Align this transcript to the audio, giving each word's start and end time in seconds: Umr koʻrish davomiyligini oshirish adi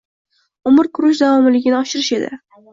Umr 0.71 0.89
koʻrish 0.99 1.23
davomiyligini 1.27 1.79
oshirish 1.83 2.13
adi 2.27 2.35